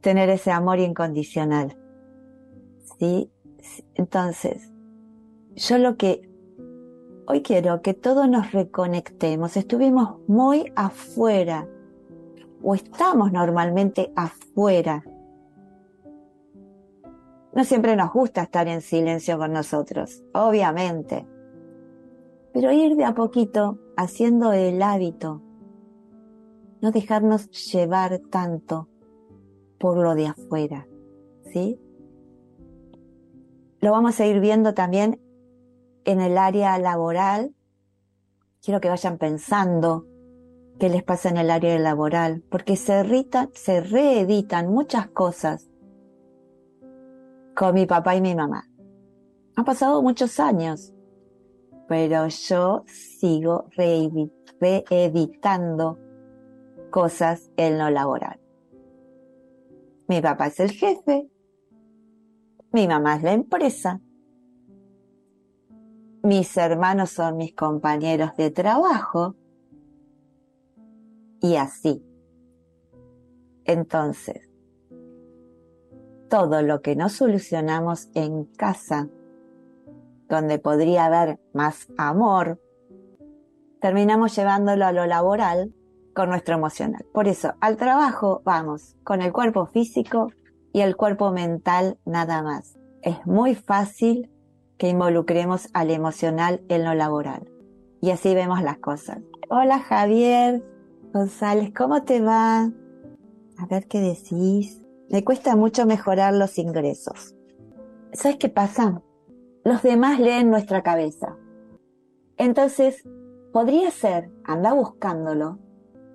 tener 0.00 0.30
ese 0.30 0.50
amor 0.50 0.80
incondicional. 0.80 1.78
¿Sí? 2.98 3.30
Entonces, 3.94 4.72
yo 5.54 5.78
lo 5.78 5.96
que 5.96 6.28
hoy 7.28 7.40
quiero 7.42 7.82
que 7.82 7.94
todos 7.94 8.28
nos 8.28 8.50
reconectemos. 8.50 9.56
Estuvimos 9.56 10.18
muy 10.26 10.72
afuera 10.74 11.68
o 12.64 12.74
estamos 12.74 13.30
normalmente 13.30 14.12
afuera 14.16 15.04
no 17.56 17.64
siempre 17.64 17.96
nos 17.96 18.12
gusta 18.12 18.42
estar 18.42 18.68
en 18.68 18.82
silencio 18.82 19.38
con 19.38 19.50
nosotros, 19.50 20.22
obviamente. 20.34 21.26
Pero 22.52 22.70
ir 22.70 22.96
de 22.96 23.06
a 23.06 23.14
poquito 23.14 23.78
haciendo 23.96 24.52
el 24.52 24.82
hábito, 24.82 25.40
no 26.82 26.90
dejarnos 26.90 27.48
llevar 27.72 28.20
tanto 28.30 28.90
por 29.78 29.96
lo 29.96 30.14
de 30.14 30.26
afuera, 30.26 30.86
¿sí? 31.50 31.80
Lo 33.80 33.90
vamos 33.90 34.20
a 34.20 34.26
ir 34.26 34.38
viendo 34.40 34.74
también 34.74 35.18
en 36.04 36.20
el 36.20 36.36
área 36.36 36.78
laboral. 36.78 37.54
Quiero 38.60 38.82
que 38.82 38.90
vayan 38.90 39.16
pensando 39.16 40.04
qué 40.78 40.90
les 40.90 41.02
pasa 41.02 41.30
en 41.30 41.38
el 41.38 41.50
área 41.50 41.78
laboral, 41.78 42.42
porque 42.50 42.76
se, 42.76 43.02
se 43.54 43.80
reeditan 43.80 44.70
muchas 44.70 45.06
cosas 45.06 45.70
con 47.56 47.74
mi 47.74 47.86
papá 47.86 48.14
y 48.14 48.20
mi 48.20 48.34
mamá. 48.34 48.68
Han 49.56 49.64
pasado 49.64 50.02
muchos 50.02 50.38
años, 50.38 50.92
pero 51.88 52.28
yo 52.28 52.84
sigo 52.86 53.68
reeditando 54.60 55.98
cosas 56.90 57.50
en 57.56 57.78
lo 57.78 57.88
laboral. 57.90 58.38
Mi 60.06 60.20
papá 60.20 60.48
es 60.48 60.60
el 60.60 60.70
jefe, 60.70 61.30
mi 62.72 62.86
mamá 62.86 63.16
es 63.16 63.22
la 63.22 63.32
empresa, 63.32 64.00
mis 66.22 66.56
hermanos 66.56 67.10
son 67.10 67.38
mis 67.38 67.54
compañeros 67.54 68.36
de 68.36 68.50
trabajo 68.50 69.34
y 71.40 71.56
así. 71.56 72.04
Entonces, 73.64 74.45
todo 76.28 76.62
lo 76.62 76.82
que 76.82 76.96
no 76.96 77.08
solucionamos 77.08 78.08
en 78.14 78.44
casa, 78.44 79.08
donde 80.28 80.58
podría 80.58 81.06
haber 81.06 81.38
más 81.52 81.88
amor, 81.96 82.60
terminamos 83.80 84.34
llevándolo 84.34 84.86
a 84.86 84.92
lo 84.92 85.06
laboral 85.06 85.72
con 86.14 86.30
nuestro 86.30 86.56
emocional. 86.56 87.04
Por 87.12 87.28
eso, 87.28 87.54
al 87.60 87.76
trabajo 87.76 88.42
vamos 88.44 88.96
con 89.04 89.22
el 89.22 89.32
cuerpo 89.32 89.66
físico 89.66 90.32
y 90.72 90.80
el 90.80 90.96
cuerpo 90.96 91.30
mental 91.30 91.98
nada 92.04 92.42
más. 92.42 92.78
Es 93.02 93.24
muy 93.26 93.54
fácil 93.54 94.30
que 94.78 94.88
involucremos 94.88 95.68
al 95.74 95.90
emocional 95.90 96.62
en 96.68 96.84
lo 96.84 96.94
laboral. 96.94 97.48
Y 98.00 98.10
así 98.10 98.34
vemos 98.34 98.62
las 98.62 98.78
cosas. 98.78 99.18
Hola 99.48 99.78
Javier 99.78 100.62
González, 101.12 101.72
¿cómo 101.74 102.02
te 102.02 102.20
va? 102.20 102.70
A 103.58 103.66
ver 103.70 103.86
qué 103.86 104.00
decís. 104.00 104.85
Me 105.08 105.22
cuesta 105.22 105.54
mucho 105.54 105.86
mejorar 105.86 106.34
los 106.34 106.58
ingresos. 106.58 107.36
¿Sabes 108.12 108.38
qué 108.38 108.48
pasa? 108.48 109.02
Los 109.64 109.82
demás 109.82 110.18
leen 110.18 110.50
nuestra 110.50 110.82
cabeza. 110.82 111.36
Entonces, 112.36 113.04
podría 113.52 113.90
ser, 113.90 114.30
anda 114.44 114.72
buscándolo, 114.72 115.58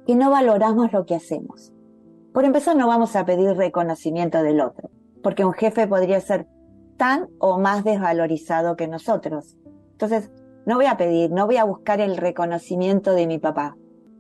que 0.06 0.16
no 0.16 0.30
valoramos 0.30 0.92
lo 0.92 1.06
que 1.06 1.16
hacemos. 1.16 1.74
Por 2.34 2.46
empezar, 2.46 2.76
no 2.76 2.88
vamos 2.88 3.16
a 3.16 3.26
pedir 3.26 3.56
reconocimiento 3.56 4.44
del 4.44 4.62
otro, 4.62 4.90
porque 5.24 5.46
un 5.46 5.54
jefe 5.54 5.88
podría 5.88 6.20
ser 6.20 6.48
tan 6.98 7.30
o 7.40 7.60
más 7.60 7.84
desvalorizado 7.84 8.76
que 8.76 8.88
nosotros. 8.88 9.58
Entonces, 9.92 10.32
no 10.66 10.76
voy 10.76 10.86
a 10.86 10.98
pedir, 10.98 11.32
no 11.32 11.46
voy 11.46 11.58
a 11.58 11.64
buscar 11.64 12.02
el 12.02 12.18
reconocimiento 12.18 13.14
de 13.14 13.26
mi 13.26 13.40
papá. 13.40 13.76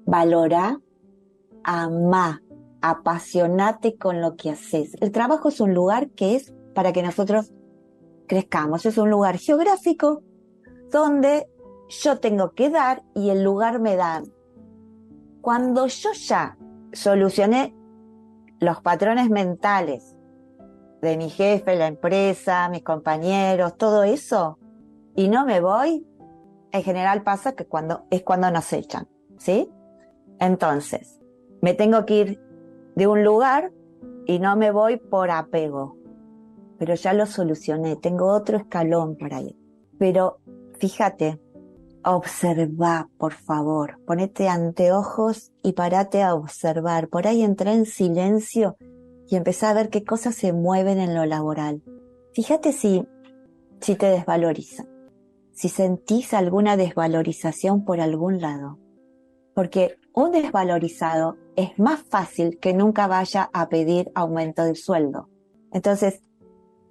Valora, 0.06 0.80
ama, 1.64 2.42
apasionate 2.82 3.98
con 3.98 4.22
lo 4.22 4.36
que 4.36 4.52
haces. 4.52 4.96
El 5.02 5.12
trabajo 5.12 5.50
es 5.50 5.60
un 5.60 5.74
lugar 5.74 6.10
que 6.10 6.36
es 6.36 6.54
para 6.74 6.94
que 6.94 7.04
nosotros 7.04 7.52
crezcamos. 8.28 8.86
Es 8.86 8.98
un 8.98 9.10
lugar 9.10 9.38
geográfico 9.38 10.24
donde 10.92 11.48
yo 11.90 12.20
tengo 12.20 12.52
que 12.52 12.70
dar 12.70 13.04
y 13.14 13.30
el 13.30 13.44
lugar 13.44 13.80
me 13.80 13.96
da. 13.96 14.24
Cuando 15.42 15.88
yo 15.88 16.12
ya 16.14 16.58
solucioné 16.94 17.76
los 18.60 18.82
patrones 18.82 19.30
mentales 19.30 20.16
de 21.02 21.18
mi 21.18 21.30
jefe, 21.30 21.76
la 21.76 21.88
empresa, 21.88 22.70
mis 22.70 22.84
compañeros, 22.84 23.76
todo 23.76 24.04
eso, 24.04 24.60
y 25.16 25.28
no 25.28 25.46
me 25.46 25.60
voy, 25.60 26.06
en 26.72 26.84
general 26.84 27.24
pasa 27.24 27.54
que 27.54 27.66
cuando 27.66 28.06
es 28.12 28.24
cuando 28.24 28.50
nos 28.52 28.72
echan, 28.72 29.08
¿sí? 29.38 29.70
Entonces, 30.40 31.20
me 31.62 31.74
tengo 31.74 32.06
que 32.06 32.14
ir 32.16 32.51
de 32.96 33.08
un 33.08 33.24
lugar 33.24 33.72
y 34.26 34.40
no 34.40 34.56
me 34.56 34.72
voy 34.72 34.98
por 34.98 35.32
apego. 35.32 35.98
Pero 36.78 36.96
ya 36.96 37.14
lo 37.14 37.26
solucioné, 37.26 37.96
tengo 37.96 38.28
otro 38.28 38.58
escalón 38.58 39.16
para 39.16 39.42
ir. 39.42 39.56
Pero 39.98 40.40
fíjate, 40.80 41.40
observa, 42.04 43.10
por 43.18 43.34
favor, 43.34 44.00
ponete 44.06 44.48
anteojos 44.48 45.52
y 45.62 45.74
parate 45.74 46.24
a 46.24 46.34
observar. 46.34 47.08
Por 47.08 47.28
ahí 47.28 47.44
entra 47.44 47.74
en 47.74 47.86
silencio 47.86 48.78
y 49.28 49.36
empezá 49.36 49.70
a 49.70 49.74
ver 49.74 49.90
qué 49.90 50.04
cosas 50.04 50.36
se 50.36 50.54
mueven 50.54 51.00
en 51.00 51.16
lo 51.16 51.26
laboral. 51.26 51.84
Fíjate 52.34 52.74
si, 52.74 53.06
si 53.80 53.96
te 53.96 54.08
desvalorizan, 54.08 54.88
si 55.52 55.70
sentís 55.70 56.34
alguna 56.34 56.78
desvalorización 56.78 57.86
por 57.86 58.02
algún 58.02 58.42
lado. 58.42 58.80
Porque 59.54 59.98
un 60.14 60.32
desvalorizado 60.32 61.38
es 61.56 61.78
más 61.78 62.02
fácil 62.02 62.60
que 62.60 62.74
nunca 62.74 63.08
vaya 63.08 63.50
a 63.54 63.70
pedir 63.70 64.12
aumento 64.16 64.64
de 64.64 64.76
sueldo. 64.76 65.30
Entonces, 65.72 66.22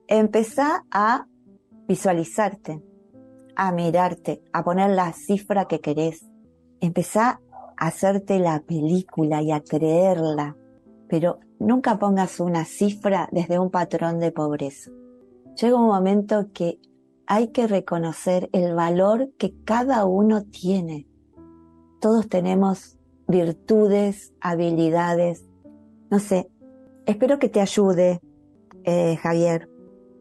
empezá 0.07 0.85
a 0.91 1.27
visualizarte, 1.87 2.83
a 3.57 3.73
mirarte, 3.73 4.43
a 4.53 4.63
poner 4.63 4.91
la 4.91 5.13
cifra 5.13 5.67
que 5.67 5.81
querés. 5.81 6.27
Empezá 6.81 7.41
a 7.77 7.87
hacerte 7.87 8.39
la 8.39 8.61
película 8.61 9.43
y 9.43 9.51
a 9.51 9.61
creerla, 9.61 10.57
pero 11.09 11.41
nunca 11.59 11.99
pongas 11.99 12.41
una 12.41 12.65
cifra 12.65 13.29
desde 13.33 13.59
un 13.59 13.71
patrón 13.71 14.19
de 14.21 14.33
pobreza. 14.33 14.91
Llega 15.57 15.77
un 15.77 15.89
momento 15.89 16.53
que 16.53 16.79
hay 17.27 17.49
que 17.49 17.67
reconocer 17.67 18.49
el 18.53 18.75
valor 18.75 19.31
que 19.39 19.55
cada 19.65 20.05
uno 20.05 20.43
tiene. 20.45 21.07
Todos 22.01 22.29
tenemos 22.29 23.00
virtudes, 23.31 24.33
habilidades. 24.41 25.47
No 26.11 26.19
sé, 26.19 26.51
espero 27.07 27.39
que 27.39 27.49
te 27.49 27.61
ayude, 27.61 28.21
eh, 28.85 29.17
Javier, 29.17 29.69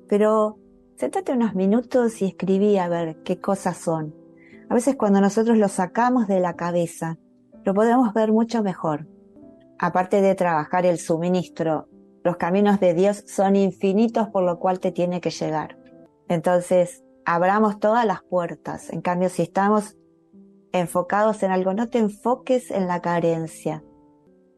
pero 0.07 0.59
Séntate 0.99 1.31
unos 1.31 1.55
minutos 1.55 2.21
y 2.21 2.25
escribí 2.25 2.77
a 2.77 2.89
ver 2.89 3.23
qué 3.23 3.39
cosas 3.39 3.77
son. 3.77 4.13
A 4.69 4.73
veces 4.73 4.97
cuando 4.97 5.21
nosotros 5.21 5.57
lo 5.57 5.69
sacamos 5.69 6.27
de 6.27 6.41
la 6.41 6.57
cabeza, 6.57 7.17
lo 7.63 7.73
podemos 7.73 8.13
ver 8.13 8.33
mucho 8.33 8.63
mejor. 8.63 9.07
Aparte 9.79 10.21
de 10.21 10.35
trabajar 10.35 10.85
el 10.85 10.99
suministro, 10.99 11.87
los 12.21 12.35
caminos 12.35 12.81
de 12.81 12.93
Dios 12.93 13.23
son 13.27 13.55
infinitos 13.55 14.27
por 14.27 14.43
lo 14.43 14.59
cual 14.59 14.81
te 14.81 14.91
tiene 14.91 15.21
que 15.21 15.29
llegar. 15.29 15.77
Entonces, 16.27 17.01
abramos 17.23 17.79
todas 17.79 18.05
las 18.05 18.21
puertas. 18.21 18.89
En 18.89 18.99
cambio, 18.99 19.29
si 19.29 19.43
estamos 19.43 19.95
enfocados 20.71 21.43
en 21.43 21.51
algo, 21.51 21.73
no 21.73 21.87
te 21.87 21.99
enfoques 21.99 22.71
en 22.71 22.87
la 22.87 23.01
carencia. 23.01 23.83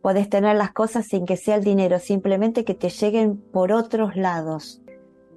Podés 0.02 0.30
tener 0.30 0.56
las 0.56 0.71
cosas 0.71 1.06
sin 1.06 1.26
que 1.26 1.38
sea 1.38 1.56
el 1.56 1.63
dinero, 1.63 2.00
simplemente 2.00 2.65
que 2.65 2.74
te 2.74 2.89
lleguen 2.89 3.38
por 3.38 3.71
otros 3.71 4.15
lados. 4.15 4.82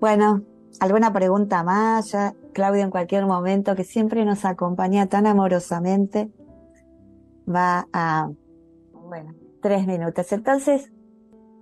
Bueno, 0.00 0.42
alguna 0.80 1.12
pregunta 1.12 1.62
más, 1.62 2.12
ya 2.12 2.34
Claudio 2.52 2.82
en 2.82 2.90
cualquier 2.90 3.26
momento, 3.26 3.74
que 3.76 3.84
siempre 3.84 4.24
nos 4.24 4.44
acompaña 4.44 5.06
tan 5.06 5.26
amorosamente, 5.26 6.30
va 7.48 7.86
a, 7.92 8.30
bueno, 8.92 9.34
tres 9.60 9.86
minutos. 9.86 10.32
Entonces, 10.32 10.90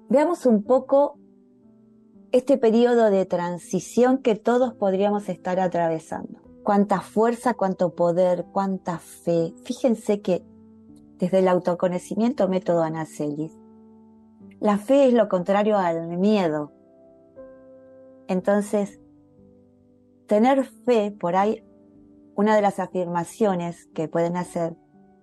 veamos 0.09 0.47
un 0.47 0.63
poco 0.63 1.19
este 2.31 2.57
periodo 2.57 3.11
de 3.11 3.27
transición 3.27 4.19
que 4.19 4.37
todos 4.37 4.75
podríamos 4.75 5.29
estar 5.29 5.61
atravesando. 5.61 6.41
Cuánta 6.63 7.01
fuerza, 7.01 7.55
cuánto 7.55 7.95
poder, 7.95 8.47
cuánta 8.53 8.99
fe. 8.99 9.53
Fíjense 9.65 10.21
que 10.21 10.45
desde 11.19 11.41
el 11.41 11.49
autoconocimiento 11.49 12.49
método 12.49 12.83
Anacelis, 12.83 13.59
la 14.61 14.79
fe 14.79 15.09
es 15.09 15.15
lo 15.15 15.29
contrario 15.29 15.77
al 15.77 16.17
miedo. 16.19 16.73
Entonces, 18.29 19.01
tener 20.27 20.65
fe, 20.65 21.11
por 21.11 21.35
ahí, 21.35 21.65
una 22.37 22.55
de 22.55 22.63
las 22.63 22.79
afirmaciones 22.79 23.87
que 23.95 24.09
pueden 24.09 24.37
hacer, 24.37 24.77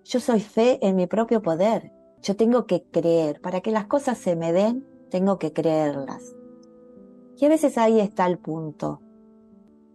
yo 0.04 0.20
soy 0.20 0.40
fe 0.40 0.78
en 0.86 0.96
mi 0.96 1.06
propio 1.06 1.42
poder, 1.42 1.90
yo 2.22 2.36
tengo 2.36 2.66
que 2.66 2.84
creer, 2.84 3.40
para 3.40 3.60
que 3.60 3.70
las 3.70 3.86
cosas 3.86 4.18
se 4.18 4.36
me 4.36 4.52
den, 4.52 4.86
tengo 5.10 5.38
que 5.38 5.52
creerlas. 5.52 6.34
Y 7.36 7.46
a 7.46 7.48
veces 7.48 7.78
ahí 7.78 7.98
está 7.98 8.26
el 8.26 8.38
punto. 8.38 9.00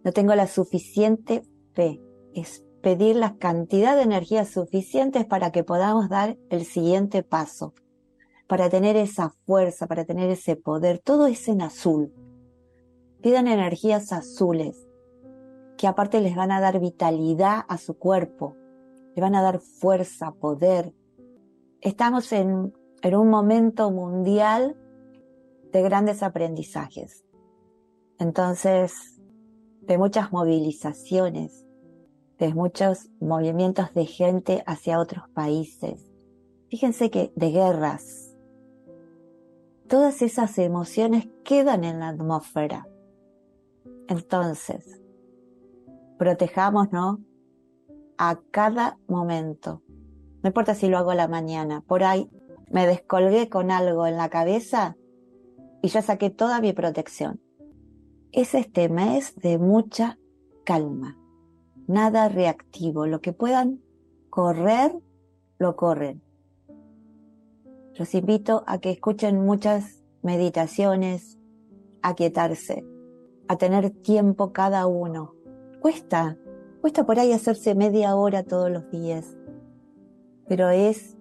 No 0.06 0.12
tengo 0.12 0.36
la 0.36 0.46
suficiente 0.46 1.42
fe. 1.74 2.00
Es 2.32 2.64
pedir 2.80 3.16
la 3.16 3.38
cantidad 3.38 3.96
de 3.96 4.02
energía 4.02 4.44
suficientes 4.44 5.26
para 5.26 5.50
que 5.50 5.64
podamos 5.64 6.08
dar 6.08 6.38
el 6.48 6.64
siguiente 6.64 7.24
paso, 7.24 7.74
para 8.46 8.70
tener 8.70 8.94
esa 8.94 9.30
fuerza, 9.30 9.88
para 9.88 10.04
tener 10.04 10.30
ese 10.30 10.54
poder. 10.54 11.00
Todo 11.00 11.26
es 11.26 11.48
en 11.48 11.60
azul. 11.60 12.14
Pidan 13.20 13.48
energías 13.48 14.12
azules 14.12 14.86
que 15.76 15.88
aparte 15.88 16.20
les 16.20 16.36
van 16.36 16.52
a 16.52 16.60
dar 16.60 16.78
vitalidad 16.78 17.64
a 17.66 17.76
su 17.76 17.98
cuerpo, 17.98 18.54
le 19.16 19.20
van 19.20 19.34
a 19.34 19.42
dar 19.42 19.58
fuerza, 19.58 20.30
poder. 20.30 20.94
Estamos 21.80 22.30
en, 22.30 22.72
en 23.02 23.14
un 23.16 23.28
momento 23.28 23.90
mundial 23.90 24.76
de 25.72 25.82
grandes 25.82 26.22
aprendizajes. 26.22 27.24
Entonces, 28.20 29.15
de 29.86 29.98
muchas 29.98 30.32
movilizaciones, 30.32 31.64
de 32.38 32.52
muchos 32.52 33.08
movimientos 33.20 33.94
de 33.94 34.04
gente 34.04 34.62
hacia 34.66 34.98
otros 34.98 35.28
países. 35.30 36.12
Fíjense 36.68 37.10
que 37.10 37.32
de 37.36 37.50
guerras, 37.50 38.36
todas 39.88 40.22
esas 40.22 40.58
emociones 40.58 41.28
quedan 41.44 41.84
en 41.84 42.00
la 42.00 42.08
atmósfera. 42.08 42.88
Entonces, 44.08 45.00
protejámonos 46.18 47.18
a 48.18 48.40
cada 48.50 48.98
momento. 49.06 49.82
No 50.42 50.48
importa 50.48 50.74
si 50.74 50.88
lo 50.88 50.98
hago 50.98 51.14
la 51.14 51.28
mañana, 51.28 51.82
por 51.86 52.02
ahí 52.02 52.28
me 52.70 52.86
descolgué 52.86 53.48
con 53.48 53.70
algo 53.70 54.06
en 54.06 54.16
la 54.16 54.28
cabeza 54.28 54.96
y 55.82 55.88
ya 55.88 56.02
saqué 56.02 56.30
toda 56.30 56.60
mi 56.60 56.72
protección. 56.72 57.40
Es 58.36 58.54
este 58.54 58.90
mes 58.90 59.34
de 59.36 59.56
mucha 59.56 60.18
calma, 60.66 61.16
nada 61.86 62.28
reactivo, 62.28 63.06
lo 63.06 63.22
que 63.22 63.32
puedan 63.32 63.80
correr, 64.28 64.92
lo 65.58 65.74
corren. 65.74 66.20
Los 67.94 68.14
invito 68.14 68.62
a 68.66 68.76
que 68.76 68.90
escuchen 68.90 69.42
muchas 69.42 70.04
meditaciones, 70.20 71.38
a 72.02 72.14
quietarse, 72.14 72.84
a 73.48 73.56
tener 73.56 73.88
tiempo 73.88 74.52
cada 74.52 74.86
uno, 74.86 75.32
Cuesta, 75.80 76.36
cuesta 76.82 77.06
por 77.06 77.18
ahí 77.18 77.32
hacerse 77.32 77.74
media 77.74 78.16
hora 78.16 78.42
todos 78.42 78.70
los 78.70 78.90
días, 78.90 79.34
pero 80.46 80.68
es 80.68 81.16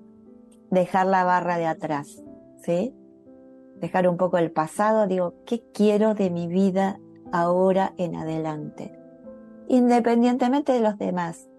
dejar 0.69 1.07
la 1.07 1.23
barra 1.23 1.57
de 1.57 1.67
atrás, 1.67 2.25
¿sí? 2.57 2.93
Dejar 3.79 4.09
un 4.09 4.17
poco 4.17 4.37
el 4.37 4.51
pasado, 4.51 5.07
digo, 5.07 5.35
¿qué 5.45 5.63
quiero 5.73 6.13
de 6.13 6.29
mi 6.29 6.47
vida 6.47 6.99
ahora 7.31 7.93
en 7.97 8.15
adelante? 8.15 8.97
Independientemente 9.67 10.71
de 10.73 10.81
los 10.81 10.97
demás. 10.97 11.49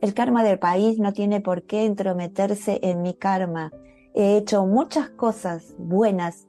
El 0.00 0.14
karma 0.14 0.44
del 0.44 0.58
país 0.58 0.98
no 0.98 1.12
tiene 1.12 1.40
por 1.40 1.62
qué 1.64 1.84
entrometerse 1.84 2.78
en 2.82 3.02
mi 3.02 3.14
karma. 3.14 3.72
He 4.14 4.36
hecho 4.36 4.64
muchas 4.66 5.10
cosas 5.10 5.74
buenas. 5.78 6.46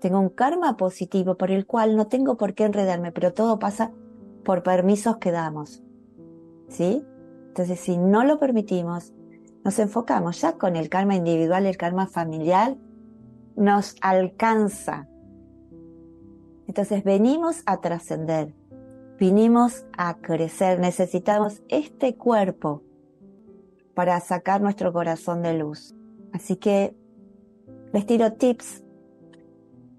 Tengo 0.00 0.20
un 0.20 0.28
karma 0.28 0.76
positivo 0.76 1.36
por 1.36 1.50
el 1.50 1.66
cual 1.66 1.96
no 1.96 2.08
tengo 2.08 2.36
por 2.36 2.54
qué 2.54 2.64
enredarme, 2.64 3.12
pero 3.12 3.32
todo 3.32 3.58
pasa 3.58 3.92
por 4.44 4.62
permisos 4.62 5.16
que 5.18 5.30
damos. 5.30 5.82
¿Sí? 6.68 7.04
Entonces, 7.48 7.80
si 7.80 7.96
no 7.96 8.24
lo 8.24 8.38
permitimos, 8.38 9.12
nos 9.64 9.78
enfocamos 9.78 10.40
ya 10.40 10.54
con 10.54 10.74
el 10.74 10.88
karma 10.88 11.14
individual, 11.14 11.66
el 11.66 11.76
karma 11.76 12.06
familiar, 12.06 12.76
nos 13.56 13.96
alcanza. 14.00 15.08
Entonces, 16.72 17.04
venimos 17.04 17.62
a 17.66 17.82
trascender, 17.82 18.54
vinimos 19.18 19.84
a 19.98 20.16
crecer, 20.16 20.80
necesitamos 20.80 21.62
este 21.68 22.16
cuerpo 22.16 22.82
para 23.92 24.18
sacar 24.20 24.62
nuestro 24.62 24.90
corazón 24.90 25.42
de 25.42 25.52
luz. 25.52 25.94
Así 26.32 26.56
que 26.56 26.96
les 27.92 28.06
tiro 28.06 28.32
tips, 28.32 28.82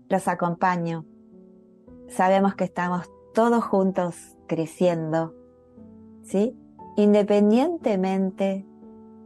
los 0.10 0.28
acompaño. 0.28 1.06
Sabemos 2.08 2.56
que 2.56 2.64
estamos 2.64 3.08
todos 3.36 3.64
juntos 3.64 4.36
creciendo, 4.48 5.36
¿sí? 6.24 6.58
Independientemente 6.98 8.66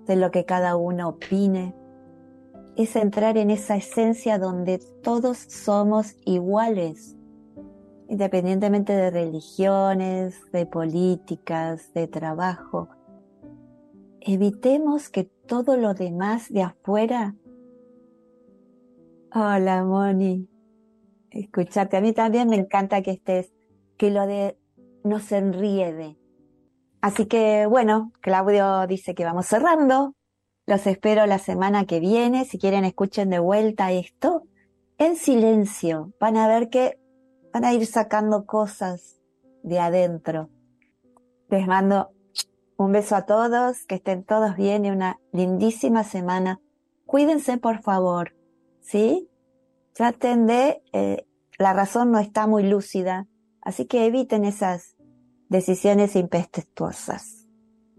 de 0.06 0.16
lo 0.18 0.32
que 0.32 0.44
cada 0.44 0.76
uno 0.76 1.08
opine, 1.08 1.74
es 2.76 2.98
entrar 2.98 3.38
en 3.38 3.52
esa 3.52 3.78
esencia 3.78 4.38
donde 4.38 4.80
todos 5.02 5.38
somos 5.38 6.18
iguales, 6.26 7.17
independientemente 8.10 8.94
de 8.94 9.12
religiones, 9.12 10.40
de 10.52 10.66
políticas, 10.66 11.94
de 11.94 12.08
trabajo. 12.08 12.90
Evitemos 14.22 15.10
que 15.10 15.24
todo 15.24 15.78
lo 15.78 15.94
demás 15.94 16.52
de 16.52 16.64
afuera. 16.64 17.36
Hola, 19.34 19.84
Moni. 19.84 20.48
Escucharte, 21.32 21.98
a 21.98 22.02
mí 22.02 22.14
también 22.14 22.50
me 22.50 22.56
encanta 22.56 23.02
que 23.02 23.12
estés 23.12 23.54
que 23.98 24.10
lo 24.12 24.26
de 24.26 24.58
nos 25.04 25.32
enriede. 25.32 26.18
Así 27.02 27.26
que 27.26 27.66
bueno, 27.68 28.12
Claudio 28.22 28.88
dice 28.88 29.16
que 29.16 29.26
vamos 29.26 29.48
cerrando. 29.48 30.14
Los 30.66 30.86
espero 30.88 31.26
la 31.26 31.40
semana 31.40 31.86
que 31.86 32.00
viene. 32.00 32.46
Si 32.46 32.58
quieren, 32.58 32.84
escuchen 32.84 33.30
de 33.30 33.40
vuelta 33.40 33.92
esto 33.92 34.44
en 34.98 35.16
silencio. 35.16 36.14
Van 36.20 36.38
a 36.38 36.48
ver 36.48 36.70
que 36.70 37.00
van 37.58 37.66
a 37.66 37.74
ir 37.74 37.88
sacando 37.88 38.46
cosas 38.46 39.20
de 39.64 39.80
adentro. 39.80 40.50
Les 41.50 41.66
mando 41.66 42.12
un 42.78 42.92
beso 42.92 43.16
a 43.16 43.26
todos, 43.26 43.86
que 43.88 43.96
estén 43.96 44.24
todos 44.24 44.56
bien 44.56 44.86
y 44.86 44.92
una 44.92 45.20
lindísima 45.32 46.04
semana. 46.04 46.62
Cuídense, 47.08 47.58
por 47.58 47.82
favor, 47.82 48.36
¿sí? 48.82 49.28
Traten 49.94 50.46
de, 50.46 50.84
eh, 50.94 51.26
la 51.58 51.74
razón 51.74 52.12
no 52.12 52.20
está 52.20 52.46
muy 52.46 52.64
lúcida, 52.64 53.26
Así 53.68 53.86
que 53.86 54.06
eviten 54.06 54.46
esas 54.46 54.96
decisiones 55.50 56.16
impetuosas. 56.16 57.50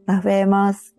Nos 0.07 0.25
vemos. 0.25 0.95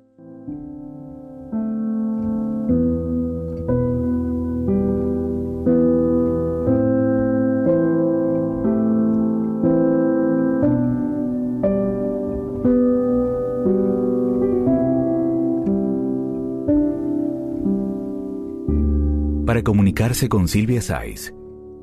Para 19.60 19.66
comunicarse 19.66 20.30
con 20.30 20.48
Silvia 20.48 20.82
Saiz, 20.82 21.34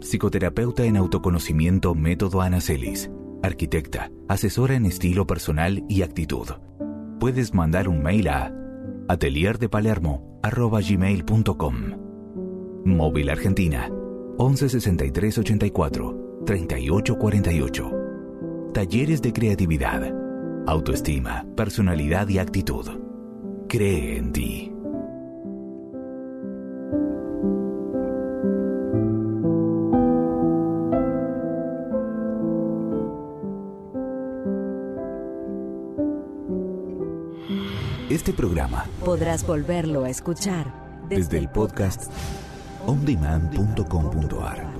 psicoterapeuta 0.01 0.87
en 0.87 0.97
autoconocimiento 0.97 1.95
Método 1.95 2.41
Anacelis, 2.41 3.11
arquitecta, 3.43 4.11
asesora 4.29 4.77
en 4.77 4.87
estilo 4.87 5.27
personal 5.27 5.85
y 5.87 6.01
actitud. 6.01 6.49
Puedes 7.21 7.53
mandar 7.53 7.89
un 7.89 8.03
mail 8.03 8.29
a 8.29 8.51
atelierdepalermo.com. 9.09 11.75
Móvil 12.87 13.29
Argentina 13.29 13.91
11 14.39 14.69
63 14.71 15.37
84 15.37 16.43
38 16.47 17.19
48. 17.19 17.93
Talleres 18.73 19.21
de 19.21 19.35
creatividad, 19.35 20.15
autoestima, 20.67 21.45
personalidad 21.55 22.27
y 22.31 22.39
actitud. 22.39 22.87
Cree 23.69 24.17
en 24.17 24.33
ti. 24.33 24.76
Este 38.27 38.37
programa 38.37 38.85
podrás 39.05 39.47
volverlo 39.47 40.03
a 40.03 40.11
escuchar 40.11 40.75
desde 41.09 41.39
el 41.39 41.49
podcast 41.49 42.11
ondemand.com.ar. 42.85 44.76